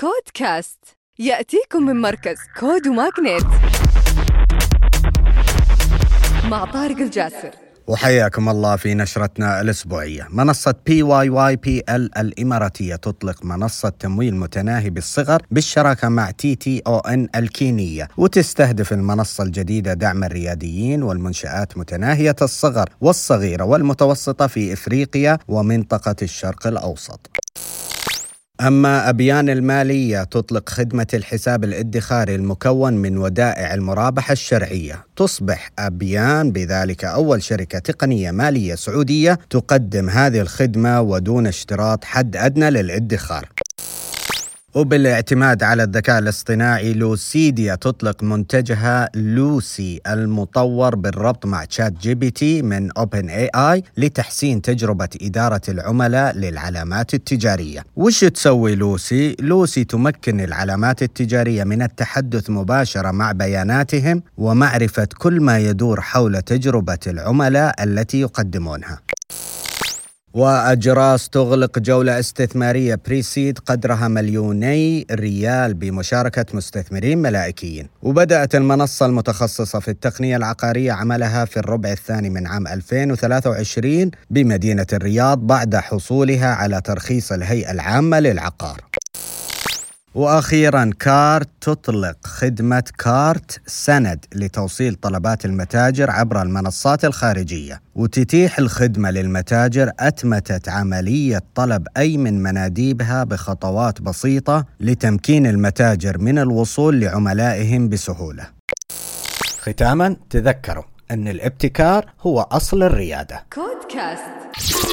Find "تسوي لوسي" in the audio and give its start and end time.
58.24-59.36